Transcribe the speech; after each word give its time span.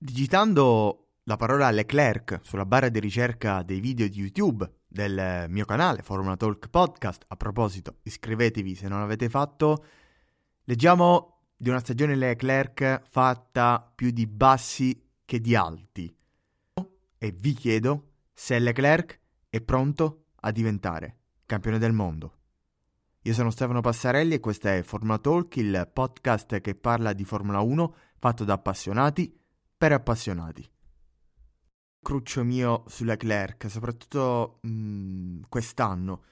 Digitando 0.00 1.14
la 1.24 1.34
parola 1.34 1.72
Leclerc 1.72 2.38
sulla 2.42 2.64
barra 2.64 2.88
di 2.88 3.00
ricerca 3.00 3.64
dei 3.64 3.80
video 3.80 4.06
di 4.06 4.20
YouTube 4.20 4.82
del 4.86 5.46
mio 5.48 5.64
canale 5.64 6.02
Formula 6.02 6.36
Talk 6.36 6.68
Podcast, 6.68 7.24
a 7.26 7.34
proposito, 7.34 7.96
iscrivetevi 8.04 8.76
se 8.76 8.86
non 8.86 9.00
l'avete 9.00 9.28
fatto, 9.28 9.84
leggiamo 10.62 11.40
di 11.56 11.68
una 11.70 11.80
stagione 11.80 12.14
Leclerc 12.14 13.02
fatta 13.10 13.92
più 13.92 14.10
di 14.10 14.28
bassi 14.28 15.04
che 15.24 15.40
di 15.40 15.56
alti. 15.56 16.16
E 17.18 17.32
vi 17.36 17.52
chiedo 17.54 18.12
se 18.32 18.56
Leclerc 18.60 19.18
è 19.50 19.60
pronto 19.60 20.26
a 20.42 20.52
diventare 20.52 21.16
campione 21.44 21.78
del 21.78 21.92
mondo. 21.92 22.34
Io 23.22 23.34
sono 23.34 23.50
Stefano 23.50 23.80
Passarelli 23.80 24.34
e 24.34 24.40
questo 24.40 24.68
è 24.68 24.80
Formula 24.84 25.18
Talk, 25.18 25.56
il 25.56 25.90
podcast 25.92 26.60
che 26.60 26.76
parla 26.76 27.12
di 27.12 27.24
Formula 27.24 27.58
1 27.58 27.94
fatto 28.16 28.44
da 28.44 28.52
appassionati 28.52 29.38
per 29.78 29.92
appassionati. 29.92 30.68
Cruccio 32.02 32.42
mio 32.42 32.82
su 32.88 33.04
Leclerc, 33.04 33.70
soprattutto 33.70 34.58
mh, 34.62 35.42
quest'anno, 35.48 36.24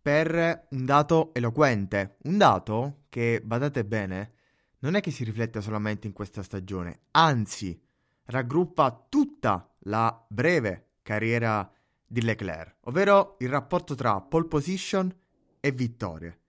per 0.00 0.68
un 0.70 0.84
dato 0.84 1.34
eloquente, 1.34 2.18
un 2.22 2.38
dato 2.38 3.02
che, 3.08 3.42
badate 3.44 3.84
bene, 3.84 4.32
non 4.80 4.94
è 4.94 5.00
che 5.00 5.10
si 5.10 5.24
riflette 5.24 5.60
solamente 5.60 6.06
in 6.06 6.12
questa 6.12 6.42
stagione, 6.42 7.00
anzi 7.10 7.78
raggruppa 8.26 9.06
tutta 9.08 9.74
la 9.80 10.24
breve 10.28 10.98
carriera 11.02 11.68
di 12.06 12.22
Leclerc, 12.22 12.76
ovvero 12.82 13.36
il 13.40 13.48
rapporto 13.48 13.96
tra 13.96 14.20
pole 14.20 14.46
position 14.46 15.12
e 15.58 15.72
vittorie. 15.72 16.40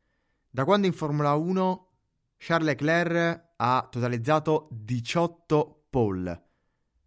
Da 0.48 0.64
quando 0.64 0.86
in 0.86 0.94
Formula 0.94 1.34
1 1.34 1.88
Charles 2.38 2.68
Leclerc 2.68 3.48
ha 3.58 3.88
totalizzato 3.90 4.70
18 4.72 5.79
pole, 5.90 6.44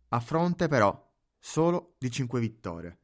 a 0.08 0.20
fronte 0.20 0.69
però 0.69 1.11
solo 1.38 1.94
di 1.98 2.11
5 2.11 2.41
vittorie. 2.41 2.98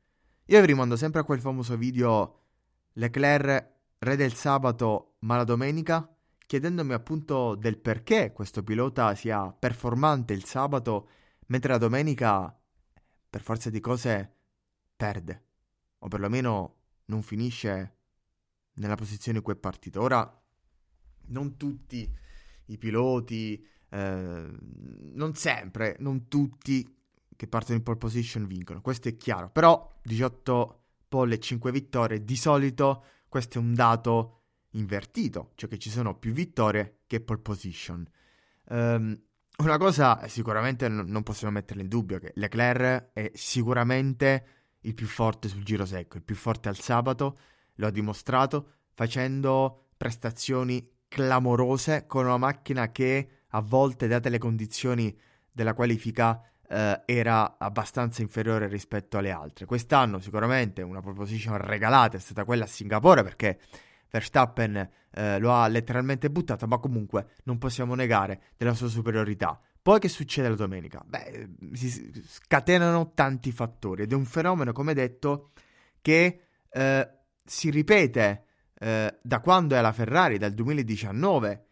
Io 0.47 0.61
vi 0.61 0.67
rimando 0.67 0.97
sempre 0.97 1.21
a 1.21 1.25
quel 1.25 1.41
famoso 1.41 1.77
video 1.77 2.41
Leclerc 2.93 3.77
re 3.99 4.17
del 4.17 4.35
sabato 4.35 5.17
ma 5.21 5.37
la 5.37 5.45
domenica, 5.45 6.09
chiedendomi 6.47 6.93
appunto 6.93 7.55
del 7.55 7.79
perché 7.79 8.33
questo 8.33 8.63
pilota 8.63 9.15
sia 9.15 9.53
performante 9.53 10.33
il 10.33 10.45
sabato 10.45 11.09
mentre 11.47 11.73
la 11.73 11.79
domenica 11.79 12.57
per 13.29 13.43
forza 13.43 13.71
di 13.71 13.81
cose 13.81 14.37
perde 14.97 15.45
o 15.99 16.09
perlomeno 16.09 16.77
non 17.07 17.23
finisce 17.23 17.97
nella 18.75 18.95
posizione 18.95 19.39
in 19.39 19.45
cui 19.45 19.55
è 19.55 19.57
partito. 19.57 20.01
Ora 20.01 20.43
non 21.27 21.57
tutti 21.57 22.11
i 22.67 22.79
piloti 22.79 23.67
eh, 23.91 24.51
non 25.13 25.35
sempre, 25.35 25.97
non 26.01 26.29
tutti 26.29 26.97
che 27.35 27.47
partono 27.47 27.77
in 27.79 27.85
pole 27.85 27.99
position 27.99 28.47
vincono, 28.47 28.81
questo 28.81 29.09
è 29.09 29.17
chiaro, 29.17 29.51
però 29.51 29.99
18 30.03 30.83
pole 31.09 31.37
e 31.37 31.39
5 31.39 31.71
vittorie, 31.71 32.25
di 32.25 32.37
solito 32.37 33.05
questo 33.29 33.59
è 33.59 33.61
un 33.61 33.75
dato 33.75 34.35
invertito, 34.73 35.53
cioè 35.55 35.69
che 35.69 35.79
ci 35.79 35.91
sono 35.91 36.17
più 36.19 36.33
vittorie 36.33 37.01
che 37.07 37.21
pole 37.21 37.41
position. 37.41 38.07
Um, 38.71 39.19
una 39.59 39.77
cosa 39.77 40.27
sicuramente 40.29 40.89
non 40.89 41.23
possiamo 41.23 41.55
metterla 41.55 41.83
in 41.83 41.89
dubbio, 41.89 42.19
che 42.19 42.33
Leclerc 42.35 43.11
è 43.13 43.31
sicuramente 43.35 44.47
il 44.83 44.95
più 44.95 45.07
forte 45.07 45.49
sul 45.49 45.65
giro 45.65 45.85
secco, 45.85 46.17
il 46.17 46.23
più 46.23 46.37
forte 46.37 46.69
al 46.69 46.79
sabato, 46.79 47.39
lo 47.75 47.87
ha 47.87 47.91
dimostrato 47.91 48.73
facendo 48.95 49.91
prestazioni 49.97 50.97
clamorose 51.09 52.07
con 52.07 52.27
una 52.27 52.37
macchina 52.37 52.93
che 52.93 53.38
a 53.51 53.61
volte, 53.61 54.07
date 54.07 54.29
le 54.29 54.39
condizioni 54.39 55.17
della 55.51 55.75
qualifica, 55.75 56.43
eh, 56.69 57.03
era 57.07 57.57
abbastanza 57.59 58.23
inferiore 58.23 58.69
rispetto 58.69 59.19
alle 59.19 59.31
altre. 59.31 59.65
Quest'anno 59.65 60.19
sicuramente 60.21 60.83
una 60.83 61.01
proposition 61.01 61.57
regalata 61.57 62.17
è 62.17 62.21
stata 62.21 62.45
quella 62.45 62.65
a 62.65 62.69
Singapore 62.69 63.23
perché 63.23 63.59
Verstappen 64.11 64.89
eh, 65.11 65.39
lo 65.39 65.53
ha 65.53 65.67
letteralmente 65.69 66.31
buttato, 66.31 66.67
ma 66.67 66.79
comunque 66.79 67.31
non 67.45 67.59
possiamo 67.59 67.95
negare 67.95 68.43
della 68.57 68.75
sua 68.75 68.89
superiorità. 68.89 69.61
Poi 69.81 70.01
che 70.01 70.09
succede 70.09 70.49
la 70.49 70.55
domenica? 70.55 71.03
Beh, 71.07 71.49
si 71.73 72.13
scatenano 72.27 73.13
tanti 73.15 73.53
fattori 73.53 74.03
ed 74.03 74.13
è 74.13 74.15
un 74.15 74.27
fenomeno, 74.27 74.73
come 74.73 74.93
detto, 74.93 75.51
che 76.03 76.41
eh, 76.71 77.11
si 77.45 77.71
ripete 77.71 78.45
eh, 78.79 79.19
da 79.23 79.41
quando 79.41 79.77
è 79.77 79.81
la 79.81 79.93
Ferrari, 79.93 80.37
dal 80.37 80.53
2019. 80.53 81.67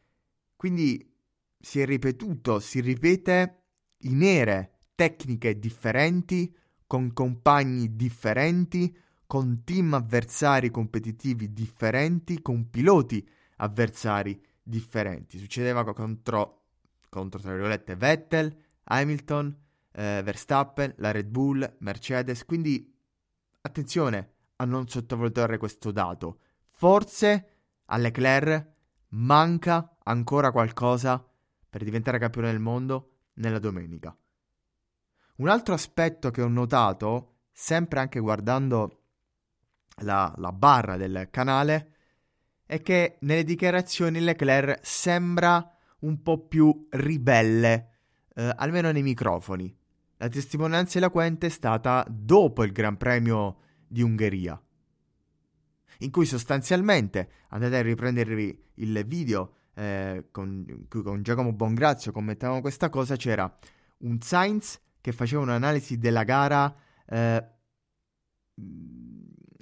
Quindi 0.56 1.15
si 1.66 1.80
è 1.80 1.84
ripetuto, 1.84 2.60
si 2.60 2.78
ripete 2.78 3.62
in 4.02 4.22
ere 4.22 4.78
tecniche 4.94 5.58
differenti, 5.58 6.54
con 6.86 7.12
compagni 7.12 7.96
differenti, 7.96 8.96
con 9.26 9.64
team 9.64 9.94
avversari 9.94 10.70
competitivi 10.70 11.52
differenti, 11.52 12.40
con 12.40 12.70
piloti 12.70 13.28
avversari 13.56 14.40
differenti. 14.62 15.38
Succedeva 15.38 15.82
contro, 15.92 16.66
contro 17.08 17.40
tra 17.40 17.50
virgolette, 17.50 17.96
Vettel, 17.96 18.56
Hamilton, 18.84 19.58
eh, 19.90 20.20
Verstappen, 20.22 20.94
la 20.98 21.10
Red 21.10 21.26
Bull, 21.26 21.78
Mercedes. 21.80 22.44
Quindi 22.44 22.96
attenzione 23.62 24.34
a 24.54 24.64
non 24.64 24.86
sottovalutare 24.86 25.58
questo 25.58 25.90
dato. 25.90 26.38
Forse 26.70 27.48
a 27.86 27.96
Leclerc 27.96 28.68
manca 29.08 29.96
ancora 30.04 30.52
qualcosa 30.52 31.28
per 31.76 31.84
diventare 31.84 32.18
campione 32.18 32.50
del 32.50 32.58
mondo 32.58 33.16
nella 33.34 33.58
domenica. 33.58 34.16
Un 35.36 35.48
altro 35.48 35.74
aspetto 35.74 36.30
che 36.30 36.40
ho 36.40 36.48
notato, 36.48 37.40
sempre 37.52 38.00
anche 38.00 38.18
guardando 38.18 39.02
la, 39.96 40.32
la 40.38 40.52
barra 40.52 40.96
del 40.96 41.28
canale, 41.30 41.96
è 42.64 42.80
che 42.80 43.18
nelle 43.20 43.44
dichiarazioni 43.44 44.20
Leclerc 44.20 44.78
sembra 44.86 45.70
un 45.98 46.22
po' 46.22 46.46
più 46.46 46.86
ribelle, 46.92 47.98
eh, 48.34 48.54
almeno 48.56 48.90
nei 48.90 49.02
microfoni. 49.02 49.76
La 50.16 50.28
testimonianza 50.28 50.96
eloquente 50.96 51.48
è 51.48 51.50
stata 51.50 52.06
dopo 52.08 52.64
il 52.64 52.72
Gran 52.72 52.96
Premio 52.96 53.58
di 53.86 54.00
Ungheria, 54.00 54.58
in 55.98 56.10
cui 56.10 56.24
sostanzialmente 56.24 57.32
andate 57.50 57.76
a 57.76 57.82
riprendervi 57.82 58.64
il 58.76 59.04
video 59.06 59.56
eh, 59.78 60.28
con, 60.30 60.86
con 60.88 61.22
Giacomo 61.22 61.52
Bongrazio 61.52 62.10
commentavamo 62.10 62.62
questa 62.62 62.88
cosa, 62.88 63.16
c'era 63.16 63.52
un 63.98 64.20
Sainz 64.20 64.80
che 65.00 65.12
faceva 65.12 65.42
un'analisi 65.42 65.98
della 65.98 66.24
gara 66.24 66.74
eh, 67.06 67.46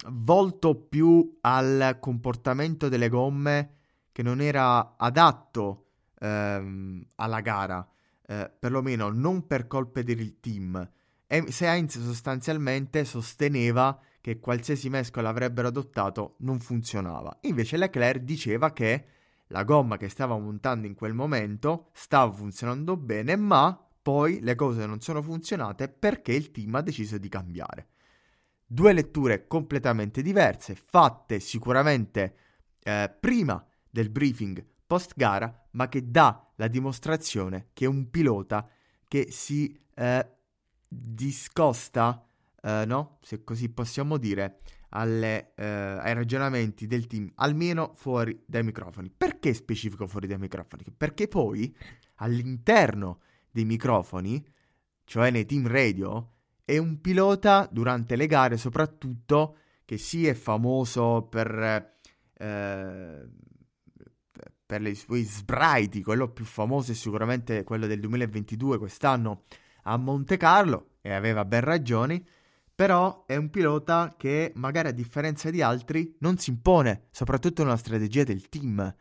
volto 0.07 0.75
più 0.75 1.37
al 1.41 1.97
comportamento 1.99 2.87
delle 2.87 3.09
gomme 3.09 3.73
che 4.11 4.23
non 4.23 4.39
era 4.39 4.95
adatto 4.95 5.87
ehm, 6.19 7.05
alla 7.15 7.41
gara, 7.41 7.85
eh, 8.25 8.49
perlomeno 8.57 9.09
non 9.09 9.45
per 9.45 9.67
colpe 9.67 10.03
del 10.03 10.39
team. 10.39 10.89
E 11.27 11.51
Sainz 11.51 11.99
sostanzialmente 12.01 13.03
sosteneva 13.03 13.99
che 14.21 14.39
qualsiasi 14.39 14.89
mescola 14.89 15.29
avrebbero 15.29 15.67
adottato 15.67 16.35
non 16.39 16.59
funzionava. 16.59 17.37
Invece 17.41 17.75
Leclerc 17.75 18.21
diceva 18.21 18.71
che 18.71 19.05
la 19.47 19.63
gomma 19.63 19.97
che 19.97 20.09
stava 20.09 20.37
montando 20.37 20.87
in 20.87 20.95
quel 20.95 21.13
momento 21.13 21.89
stava 21.93 22.31
funzionando 22.31 22.97
bene, 22.97 23.35
ma 23.35 23.79
poi 24.01 24.39
le 24.41 24.55
cose 24.55 24.85
non 24.85 25.01
sono 25.01 25.21
funzionate 25.21 25.87
perché 25.87 26.33
il 26.33 26.51
team 26.51 26.75
ha 26.75 26.81
deciso 26.81 27.17
di 27.17 27.29
cambiare. 27.29 27.89
Due 28.65 28.93
letture 28.93 29.47
completamente 29.47 30.21
diverse, 30.21 30.75
fatte 30.75 31.39
sicuramente 31.39 32.35
eh, 32.81 33.15
prima 33.19 33.65
del 33.89 34.09
briefing 34.09 34.65
post 34.85 35.13
gara, 35.15 35.67
ma 35.71 35.87
che 35.87 36.09
dà 36.09 36.51
la 36.55 36.67
dimostrazione 36.67 37.69
che 37.73 37.85
un 37.85 38.09
pilota 38.09 38.67
che 39.07 39.27
si 39.31 39.79
eh, 39.93 40.29
discosta, 40.87 42.27
eh, 42.61 42.83
no? 42.85 43.17
Se 43.21 43.43
così 43.43 43.69
possiamo 43.69 44.17
dire, 44.17 44.59
alle, 44.95 45.53
eh, 45.55 45.65
ai 45.65 46.13
ragionamenti 46.13 46.87
del 46.87 47.07
team, 47.07 47.31
almeno 47.35 47.93
fuori 47.95 48.41
dai 48.45 48.63
microfoni. 48.63 49.11
Perché 49.15 49.53
specifico 49.53 50.07
fuori 50.07 50.27
dai 50.27 50.37
microfoni? 50.37 50.85
Perché 50.95 51.27
poi 51.27 51.75
all'interno 52.15 53.19
dei 53.51 53.65
microfoni 53.65 54.43
cioè 55.05 55.29
nei 55.31 55.45
team 55.45 55.67
radio, 55.67 56.31
è 56.65 56.77
un 56.77 56.99
pilota 56.99 57.69
durante 57.71 58.15
le 58.15 58.27
gare 58.27 58.57
soprattutto 58.57 59.57
che 59.85 59.97
sì 59.97 60.27
è 60.27 60.33
famoso 60.33 61.27
per, 61.29 61.97
eh, 62.33 63.29
per 64.65 64.81
i 64.81 64.95
suoi 64.95 65.21
sbraiti, 65.21 66.01
quello 66.01 66.31
più 66.31 66.43
famoso 66.43 66.91
è 66.91 66.95
sicuramente 66.95 67.63
quello 67.63 67.85
del 67.85 67.99
2022 67.99 68.79
quest'anno 68.79 69.43
a 69.83 69.95
Monte 69.97 70.37
Carlo 70.37 70.95
e 71.01 71.13
aveva 71.13 71.45
ben 71.45 71.61
ragioni, 71.61 72.25
però 72.75 73.23
è 73.25 73.37
un 73.37 73.49
pilota 73.49 74.15
che 74.17 74.51
magari 74.55 74.89
a 74.89 74.91
differenza 74.91 75.49
di 75.49 75.61
altri 75.61 76.17
non 76.19 76.37
si 76.37 76.49
impone, 76.49 77.07
soprattutto 77.09 77.63
nella 77.63 77.77
strategia 77.77 78.23
del 78.23 78.49
team. 78.49 78.93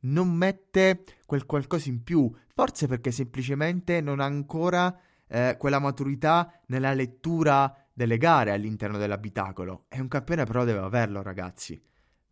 Non 0.00 0.28
mette 0.28 1.04
quel 1.24 1.46
qualcosa 1.46 1.88
in 1.88 2.02
più, 2.02 2.30
forse 2.52 2.88
perché 2.88 3.12
semplicemente 3.12 4.00
non 4.00 4.18
ha 4.18 4.24
ancora 4.24 4.98
eh, 5.28 5.56
quella 5.56 5.78
maturità 5.78 6.60
nella 6.66 6.92
lettura 6.92 7.72
delle 7.92 8.18
gare 8.18 8.50
all'interno 8.50 8.98
dell'abitacolo. 8.98 9.84
È 9.88 10.00
un 10.00 10.08
campione 10.08 10.44
però 10.44 10.64
deve 10.64 10.80
averlo, 10.80 11.22
ragazzi. 11.22 11.80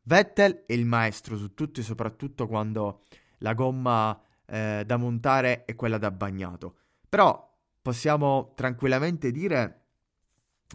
Vettel 0.03 0.65
è 0.67 0.73
il 0.73 0.87
maestro 0.87 1.37
su 1.37 1.55
tutto 1.55 1.79
e 1.79 1.85
soprattutto 1.85 2.49
quando 2.49 3.03
la 3.39 3.55
gomma 3.55 4.21
eh, 4.45 4.83
da 4.85 4.97
montare 4.97 5.65
è 5.65 5.77
quella 5.77 5.99
da 5.99 6.11
bagnato. 6.11 6.79
Però 7.09 7.49
possiamo 7.81 8.53
tranquillamente 8.57 9.31
dire 9.31 9.80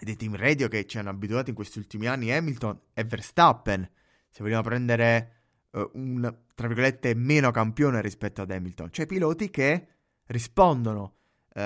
dei 0.04 0.16
team 0.16 0.36
radio 0.36 0.68
che 0.68 0.86
ci 0.86 0.98
hanno 0.98 1.10
abituato 1.10 1.50
in 1.50 1.56
questi 1.56 1.80
ultimi 1.80 2.08
anni 2.08 2.32
Hamilton 2.32 2.80
e 2.94 3.04
Verstappen. 3.04 3.90
Se 4.30 4.44
vogliamo 4.44 4.64
prendere 4.64 5.32
uh, 5.72 5.90
un 5.94 6.38
tra 6.54 6.68
virgolette 6.68 7.14
meno 7.16 7.52
campione 7.52 8.02
rispetto 8.02 8.42
ad 8.42 8.52
Hamilton, 8.52 8.92
cioè 8.92 9.06
piloti 9.06 9.50
che 9.50 9.88
rispondono 10.28 11.16
uh, 11.54 11.62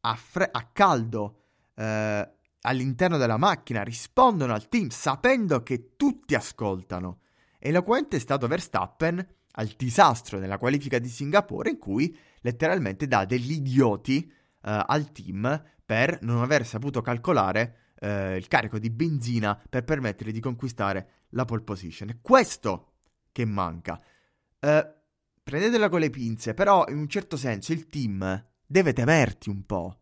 a, 0.00 0.14
fre- 0.14 0.48
a 0.50 0.68
caldo 0.72 1.42
eh, 1.74 2.30
all'interno 2.60 3.16
della 3.18 3.36
macchina, 3.36 3.82
rispondono 3.82 4.52
al 4.52 4.68
team 4.68 4.88
sapendo 4.88 5.62
che 5.62 5.94
tutti 5.96 6.34
ascoltano. 6.34 7.20
Eloquente 7.58 8.16
è 8.16 8.20
stato 8.20 8.48
Verstappen 8.48 9.24
al 9.52 9.66
disastro 9.76 10.40
nella 10.40 10.58
qualifica 10.58 10.98
di 10.98 11.08
Singapore 11.08 11.70
in 11.70 11.78
cui 11.78 12.16
letteralmente 12.40 13.06
dà 13.06 13.24
degli 13.24 13.52
idioti 13.52 14.32
al 14.62 15.10
team 15.12 15.62
per 15.92 16.20
non 16.22 16.40
aver 16.40 16.64
saputo 16.64 17.02
calcolare 17.02 17.90
eh, 18.00 18.38
il 18.38 18.48
carico 18.48 18.78
di 18.78 18.88
benzina 18.88 19.60
per 19.68 19.84
permettere 19.84 20.32
di 20.32 20.40
conquistare 20.40 21.26
la 21.30 21.44
pole 21.44 21.60
position. 21.60 22.08
È 22.08 22.18
questo 22.22 22.92
che 23.30 23.44
manca. 23.44 24.02
Eh, 24.58 24.94
prendetela 25.42 25.90
con 25.90 26.00
le 26.00 26.08
pinze, 26.08 26.54
però 26.54 26.86
in 26.88 26.96
un 26.96 27.08
certo 27.08 27.36
senso 27.36 27.74
il 27.74 27.88
team 27.88 28.42
deve 28.64 28.94
temerti 28.94 29.50
un 29.50 29.66
po'. 29.66 30.00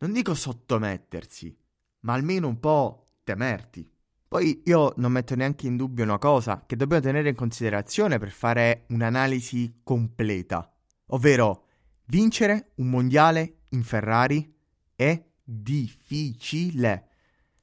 Non 0.00 0.12
dico 0.12 0.34
sottomettersi, 0.34 1.56
ma 2.00 2.12
almeno 2.12 2.46
un 2.46 2.60
po' 2.60 3.06
temerti. 3.24 3.90
Poi 4.28 4.60
io 4.66 4.92
non 4.98 5.10
metto 5.10 5.34
neanche 5.34 5.66
in 5.66 5.78
dubbio 5.78 6.04
una 6.04 6.18
cosa 6.18 6.64
che 6.66 6.76
dobbiamo 6.76 7.02
tenere 7.02 7.30
in 7.30 7.34
considerazione 7.34 8.18
per 8.18 8.30
fare 8.30 8.84
un'analisi 8.88 9.80
completa, 9.82 10.70
ovvero 11.06 11.64
vincere 12.08 12.72
un 12.74 12.90
mondiale 12.90 13.60
in 13.70 13.82
Ferrari 13.82 14.54
è 14.96 15.24
difficile. 15.44 17.08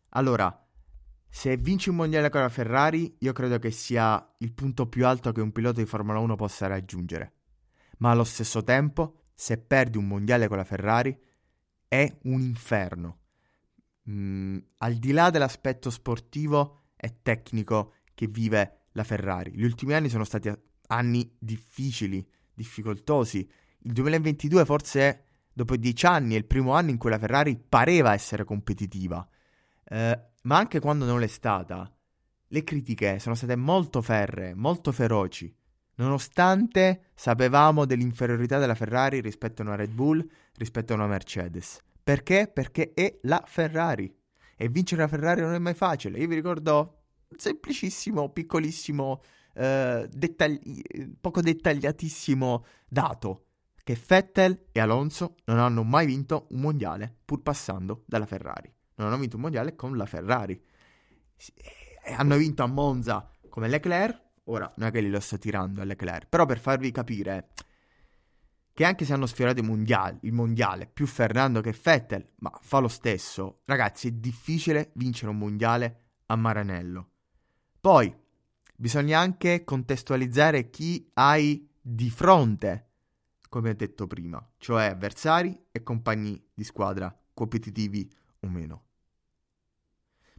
Allora, 0.10 0.58
se 1.28 1.58
vinci 1.58 1.90
un 1.90 1.96
mondiale 1.96 2.30
con 2.30 2.42
la 2.42 2.50
Ferrari, 2.50 3.18
io 3.20 3.34
credo 3.34 3.58
che 3.58 3.72
sia 3.72 4.34
il 4.38 4.54
punto 4.54 4.88
più 4.88 5.08
alto 5.08 5.32
che 5.32 5.42
un 5.42 5.52
pilota 5.52 5.82
di 5.82 5.88
Formula 5.88 6.20
1 6.20 6.36
possa 6.36 6.68
raggiungere. 6.68 7.34
Ma 7.98 8.12
allo 8.12 8.24
stesso 8.24 8.64
tempo 8.64 9.24
se 9.34 9.58
perdi 9.58 9.98
un 9.98 10.08
mondiale 10.08 10.48
con 10.48 10.58
la 10.58 10.64
Ferrari 10.64 11.18
è 11.88 12.18
un 12.24 12.40
inferno. 12.40 13.20
Mm, 14.10 14.58
al 14.78 14.94
di 14.96 15.12
là 15.12 15.32
dell'aspetto 15.32 15.90
sportivo 15.90 16.90
e 16.96 17.20
tecnico 17.22 17.96
che 18.14 18.28
vive 18.28 18.88
la 18.92 19.04
Ferrari, 19.04 19.52
gli 19.54 19.64
ultimi 19.64 19.94
anni 19.94 20.10
sono 20.10 20.24
stati 20.24 20.52
anni 20.88 21.36
difficili, 21.40 22.26
difficoltosi. 22.54 23.50
Il 23.80 23.94
2022 23.94 24.66
forse 24.66 25.26
dopo 25.54 25.76
dieci 25.78 26.06
anni 26.06 26.36
è 26.36 26.38
il 26.38 26.46
primo 26.46 26.74
anno 26.74 26.90
in 26.90 26.98
cui 26.98 27.10
la 27.10 27.20
Ferrari 27.20 27.58
pareva 27.58 28.14
essere 28.14 28.44
competitiva, 28.44 29.28
eh, 29.86 30.20
ma 30.42 30.58
anche 30.58 30.80
quando 30.80 31.06
non 31.06 31.20
l'è 31.20 31.28
stata, 31.28 31.92
le 32.48 32.64
critiche 32.64 33.20
sono 33.20 33.36
state 33.36 33.56
molto 33.56 34.02
ferre, 34.02 34.54
molto 34.54 34.92
feroci 34.92 35.54
nonostante 35.96 37.12
sapevamo 37.14 37.86
dell'inferiorità 37.86 38.58
della 38.58 38.76
Ferrari 38.76 39.22
rispetto 39.22 39.62
a 39.62 39.66
una 39.66 39.76
Red 39.76 39.92
Bull, 39.92 40.26
rispetto 40.56 40.94
a 40.94 40.96
una 40.96 41.08
Mercedes. 41.08 41.80
Perché? 42.02 42.50
Perché 42.52 42.94
è 42.94 43.20
la 43.24 43.44
Ferrari. 43.46 44.14
E 44.56 44.70
vincere 44.70 45.02
la 45.02 45.08
Ferrari 45.08 45.42
non 45.42 45.54
è 45.54 45.60
mai 45.60 45.74
facile. 45.74 46.20
Io 46.20 46.28
vi 46.28 46.36
ricordo 46.36 47.04
un 47.28 47.38
semplicissimo, 47.38 48.30
piccolissimo, 48.30 49.22
eh, 49.54 50.08
dettagli- 50.12 50.82
poco 51.20 51.42
dettagliatissimo 51.42 52.66
dato. 52.88 53.46
Che 53.84 54.00
Vettel 54.08 54.68
e 54.72 54.80
Alonso 54.80 55.36
non 55.46 55.60
hanno 55.60 55.84
mai 55.84 56.06
vinto 56.06 56.48
un 56.52 56.62
mondiale 56.62 57.20
pur 57.26 57.42
passando 57.42 58.04
dalla 58.08 58.26
Ferrari. 58.26 58.74
Non 58.96 59.08
hanno 59.08 59.18
vinto 59.18 59.36
un 59.36 59.42
mondiale 59.42 59.76
con 59.76 59.98
la 59.98 60.06
Ferrari. 60.06 60.62
E 62.06 62.14
hanno 62.14 62.38
vinto 62.38 62.64
a 62.64 62.68
Monza 62.68 63.30
come 63.50 63.68
Leclerc, 63.68 64.24
Ora, 64.46 64.72
non 64.76 64.90
è 64.90 64.92
che 64.92 65.02
lo 65.02 65.20
sto 65.20 65.38
tirando 65.38 65.82
a 65.82 65.86
Leclerc, 65.86 66.28
però 66.28 66.46
per 66.46 66.60
farvi 66.60 66.92
capire 66.92 67.52
che 68.74 68.84
anche 68.84 69.06
se 69.06 69.14
hanno 69.14 69.28
sfiorato 69.28 69.62
il 69.62 69.68
mondiale, 69.68 70.18
il 70.24 70.34
mondiale 70.34 70.88
più 70.88 71.06
Fernando 71.06 71.62
che 71.62 71.76
Vettel, 71.82 72.28
ma 72.40 72.52
fa 72.62 72.80
lo 72.80 72.88
stesso, 72.88 73.62
ragazzi, 73.66 74.08
è 74.08 74.12
difficile 74.12 74.92
vincere 74.96 75.32
un 75.32 75.38
mondiale 75.38 76.00
a 76.26 76.36
Maranello. 76.36 77.12
Poi, 77.80 78.14
bisogna 78.76 79.20
anche 79.20 79.64
contestualizzare 79.64 80.70
chi 80.70 81.10
hai 81.14 81.70
di 81.80 82.10
fronte, 82.10 82.93
come 83.54 83.76
detto 83.76 84.08
prima, 84.08 84.44
cioè 84.58 84.86
avversari 84.86 85.68
e 85.72 85.84
compagni 85.84 86.44
di 86.56 86.64
squadra 86.64 87.16
competitivi 87.36 88.12
o 88.40 88.48
meno. 88.48 88.86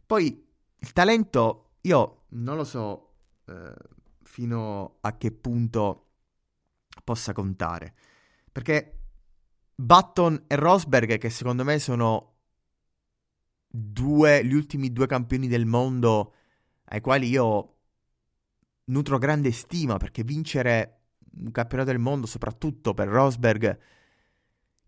Poi, 0.05 0.45
il 0.75 0.91
talento, 0.91 1.75
io 1.83 2.25
non 2.31 2.57
lo 2.57 2.65
so 2.65 3.13
eh, 3.45 3.73
fino 4.21 4.97
a 4.99 5.15
che 5.15 5.31
punto 5.31 6.09
possa 7.05 7.31
contare. 7.31 7.95
Perché 8.51 9.03
Button 9.75 10.43
e 10.47 10.55
Rosberg, 10.57 11.17
che 11.17 11.29
secondo 11.29 11.63
me 11.63 11.79
sono 11.79 12.39
due, 13.65 14.45
gli 14.45 14.53
ultimi 14.53 14.91
due 14.91 15.07
campioni 15.07 15.47
del 15.47 15.65
mondo 15.65 16.33
ai 16.83 16.99
quali 16.99 17.29
io 17.29 17.77
nutro 18.85 19.17
grande 19.19 19.53
stima, 19.53 19.95
perché 19.95 20.25
vincere 20.25 20.94
un 21.37 21.51
campionato 21.51 21.91
del 21.91 21.99
mondo, 21.99 22.25
soprattutto 22.27 22.93
per 22.93 23.07
Rosberg, 23.07 23.79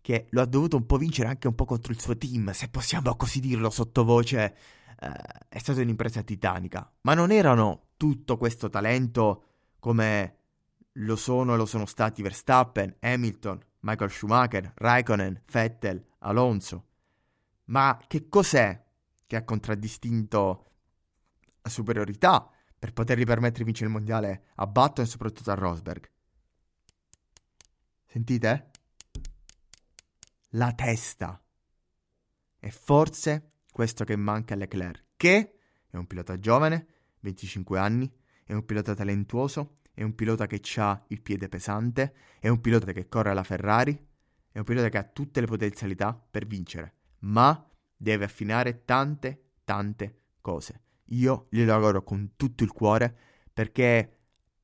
che 0.00 0.26
lo 0.30 0.40
ha 0.40 0.46
dovuto 0.46 0.76
un 0.76 0.86
po' 0.86 0.96
vincere 0.96 1.28
anche 1.28 1.48
un 1.48 1.54
po' 1.54 1.64
contro 1.64 1.92
il 1.92 2.00
suo 2.00 2.16
team, 2.16 2.50
se 2.52 2.68
possiamo 2.68 3.14
così 3.16 3.40
dirlo 3.40 3.70
sottovoce, 3.70 4.56
eh, 5.00 5.12
è 5.48 5.58
stata 5.58 5.80
un'impresa 5.80 6.22
titanica. 6.22 6.90
Ma 7.02 7.14
non 7.14 7.30
erano 7.30 7.88
tutto 7.96 8.36
questo 8.36 8.68
talento 8.68 9.44
come 9.78 10.36
lo 10.92 11.16
sono 11.16 11.54
e 11.54 11.56
lo 11.56 11.66
sono 11.66 11.86
stati 11.86 12.22
Verstappen, 12.22 12.96
Hamilton, 13.00 13.60
Michael 13.80 14.10
Schumacher, 14.10 14.72
Raikkonen, 14.74 15.42
Vettel, 15.50 16.04
Alonso. 16.20 16.86
Ma 17.64 17.98
che 18.06 18.28
cos'è 18.28 18.84
che 19.26 19.36
ha 19.36 19.44
contraddistinto 19.44 20.64
la 21.60 21.70
superiorità 21.70 22.50
per 22.78 22.92
potergli 22.92 23.24
permettere 23.24 23.58
di 23.58 23.64
vincere 23.64 23.88
il 23.88 23.92
mondiale 23.92 24.44
a 24.54 24.66
Button 24.66 25.04
e 25.04 25.08
soprattutto 25.08 25.50
a 25.50 25.54
Rosberg? 25.54 26.10
Sentite? 28.18 28.70
La 30.50 30.72
testa. 30.72 31.40
E 32.58 32.70
forse 32.72 33.52
questo 33.70 34.02
che 34.02 34.16
manca 34.16 34.54
a 34.54 34.56
Leclerc, 34.56 35.04
che 35.16 35.58
è 35.88 35.96
un 35.96 36.08
pilota 36.08 36.36
giovane, 36.40 36.86
25 37.20 37.78
anni, 37.78 38.12
è 38.42 38.54
un 38.54 38.64
pilota 38.64 38.92
talentuoso, 38.96 39.76
è 39.94 40.02
un 40.02 40.16
pilota 40.16 40.48
che 40.48 40.60
ha 40.78 41.04
il 41.06 41.22
piede 41.22 41.48
pesante, 41.48 42.12
è 42.40 42.48
un 42.48 42.60
pilota 42.60 42.90
che 42.90 43.08
corre 43.08 43.30
alla 43.30 43.44
Ferrari, 43.44 43.96
è 44.50 44.58
un 44.58 44.64
pilota 44.64 44.88
che 44.88 44.98
ha 44.98 45.04
tutte 45.04 45.38
le 45.38 45.46
potenzialità 45.46 46.12
per 46.12 46.44
vincere, 46.44 46.94
ma 47.20 47.70
deve 47.96 48.24
affinare 48.24 48.84
tante, 48.84 49.50
tante 49.62 50.22
cose. 50.40 50.80
Io 51.10 51.46
glielo 51.50 51.72
auguro 51.72 52.02
con 52.02 52.32
tutto 52.34 52.64
il 52.64 52.72
cuore 52.72 53.16
perché 53.52 54.16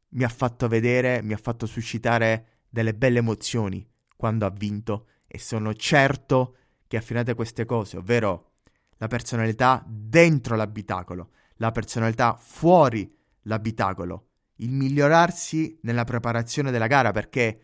mi 0.09 0.25
ha 0.25 0.29
fatto 0.29 0.67
vedere, 0.67 1.23
mi 1.23 1.35
ha 1.35 1.39
fatto 1.39 1.67
suscitare 1.67 2.49
delle 2.75 2.95
belle 2.95 3.19
emozioni 3.19 3.89
quando 4.17 4.47
ha 4.47 4.51
vinto 4.51 5.07
e 5.27 5.39
sono 5.39 5.73
certo 5.75 6.57
che 6.89 6.97
affinate 6.97 7.35
queste 7.35 7.65
cose, 7.65 7.99
ovvero 7.99 8.55
la 8.97 9.07
personalità 9.07 9.83
dentro 9.87 10.57
l'abitacolo, 10.57 11.31
la 11.57 11.71
personalità 11.71 12.35
fuori 12.35 13.17
l'abitacolo, 13.43 14.29
il 14.57 14.73
migliorarsi 14.73 15.79
nella 15.83 16.05
preparazione 16.05 16.71
della 16.71 16.87
gara 16.89 17.13
perché 17.13 17.61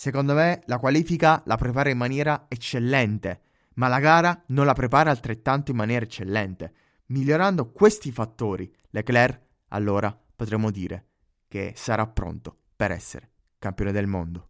Secondo 0.00 0.32
me 0.32 0.62
la 0.64 0.78
qualifica 0.78 1.42
la 1.44 1.56
prepara 1.56 1.90
in 1.90 1.98
maniera 1.98 2.46
eccellente, 2.48 3.42
ma 3.74 3.86
la 3.86 3.98
gara 3.98 4.44
non 4.46 4.64
la 4.64 4.72
prepara 4.72 5.10
altrettanto 5.10 5.72
in 5.72 5.76
maniera 5.76 6.06
eccellente. 6.06 6.72
Migliorando 7.08 7.70
questi 7.70 8.10
fattori, 8.10 8.74
Leclerc 8.92 9.42
allora 9.68 10.18
potremo 10.34 10.70
dire 10.70 11.08
che 11.48 11.74
sarà 11.76 12.06
pronto 12.06 12.56
per 12.74 12.92
essere 12.92 13.30
campione 13.58 13.92
del 13.92 14.06
mondo. 14.06 14.49